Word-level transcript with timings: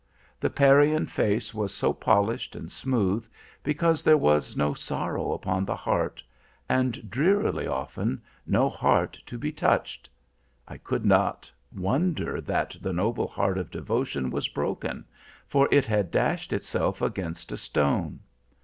The 0.39 0.49
Parian 0.49 1.05
face 1.05 1.53
was 1.53 1.71
so 1.71 1.93
polished 1.93 2.55
and 2.55 2.71
smooth, 2.71 3.27
because 3.61 4.01
there 4.01 4.17
was 4.17 4.57
no 4.57 4.73
sorrow 4.73 5.31
upon 5.31 5.63
the 5.63 5.75
heart,—and, 5.75 7.07
drearily 7.11 7.67
often, 7.67 8.19
no 8.47 8.67
heart 8.67 9.19
to 9.27 9.37
be 9.37 9.51
touched. 9.51 10.09
I 10.67 10.77
could 10.79 11.05
not 11.05 11.51
wonder 11.71 12.41
that 12.41 12.75
the 12.81 12.93
noble 12.93 13.27
heart 13.27 13.59
of 13.59 13.69
devotion 13.69 14.31
was 14.31 14.47
broken, 14.47 15.05
for 15.45 15.67
it 15.71 15.85
had 15.85 16.09
dashed 16.09 16.51
itself 16.51 17.03
against 17.03 17.51
a 17.51 17.57
stone. 17.57 18.21